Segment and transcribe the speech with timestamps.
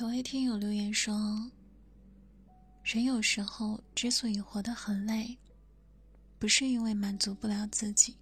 [0.00, 1.12] 有位听友留言说
[2.82, 5.36] ：“人有时候之所以活得很累，
[6.38, 8.16] 不是因为满足不了自己，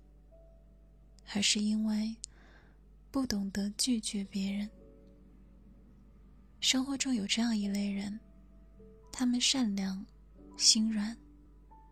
[1.33, 2.17] 而是因为
[3.13, 4.69] 不懂得拒绝别人。
[6.59, 8.19] 生活中有这样一类人，
[9.13, 10.05] 他们善良、
[10.57, 11.17] 心软，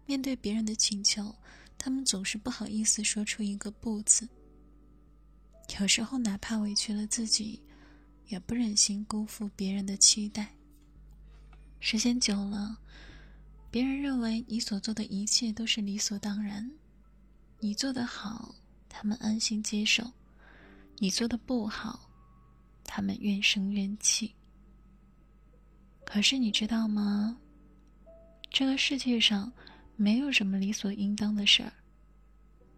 [0.04, 1.32] 面对别人的请求，
[1.78, 4.28] 他们总是不好意思说出一个‘不’字。
[5.78, 7.62] 有时候，哪怕委屈了自己。”
[8.28, 10.54] 也不忍心辜负别人的期待。
[11.80, 12.78] 时间久了，
[13.70, 16.70] 别人认为你所做的一切都是理所当然，
[17.60, 18.54] 你做的好，
[18.88, 20.04] 他们安心接受；
[20.98, 22.08] 你做的不好，
[22.84, 24.34] 他们怨声怨气。
[26.04, 27.38] 可是你知道吗？
[28.50, 29.52] 这个世界上
[29.96, 31.72] 没有什么理所应当的事儿，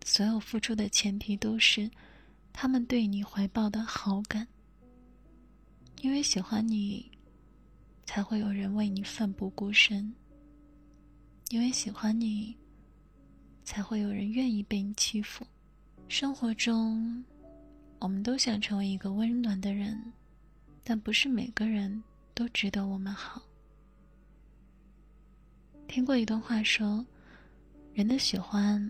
[0.04, 1.90] 所有付出的前提都是
[2.52, 4.48] 他们对你怀抱的好感。
[6.00, 7.10] 因为喜欢你，
[8.06, 10.12] 才会有人为你奋不顾身；
[11.48, 12.56] 因为喜欢你，
[13.64, 15.44] 才会有人愿意被你欺负。
[16.06, 17.24] 生活中，
[17.98, 20.12] 我们都想成为一个温暖的人，
[20.84, 22.00] 但不是每个人
[22.32, 23.42] 都值得我们好。
[25.88, 27.04] 听过一段话说
[27.92, 28.88] ：“人的喜欢，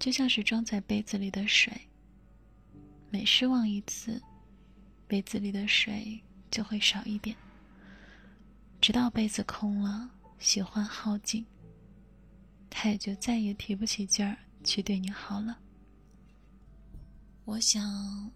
[0.00, 1.72] 就像是装在杯子里的水，
[3.10, 4.20] 每失望一次，
[5.06, 7.36] 杯子里的水。”就会少一点，
[8.80, 11.44] 直到杯子空了，喜欢耗尽，
[12.68, 15.58] 他也就再也提不起劲儿去对你好了。
[17.44, 18.30] 我想，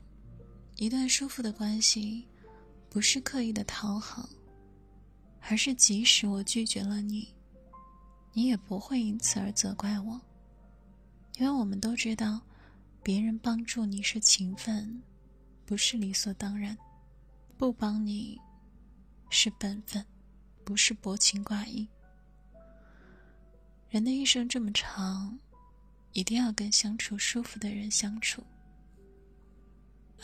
[0.76, 2.26] 一段舒服的关系，
[2.88, 4.28] 不是刻意的讨好，
[5.40, 7.28] 而是即使我拒绝了你，
[8.32, 10.20] 你也不会因此而责怪我，
[11.38, 12.40] 因为我们都知道，
[13.02, 15.02] 别人帮助你是情分，
[15.66, 16.76] 不是理所当然。
[17.62, 18.40] 不帮你，
[19.30, 20.04] 是本分，
[20.64, 21.86] 不是薄情寡义。
[23.88, 25.38] 人的一生这么长，
[26.12, 28.42] 一定要跟相处舒服的人相处，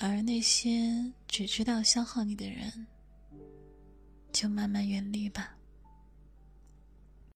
[0.01, 2.89] 而那些只知道消耗你的人，
[4.33, 5.57] 就慢慢远离吧。